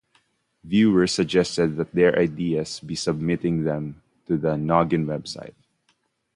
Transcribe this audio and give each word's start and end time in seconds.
Viewers 0.63 1.11
suggested 1.13 1.77
their 1.93 2.17
ideas 2.17 2.79
by 2.79 2.95
submitting 2.95 3.65
them 3.65 4.01
to 4.25 4.35
the 4.35 4.57
Noggin 4.57 5.05
website. 5.05 5.53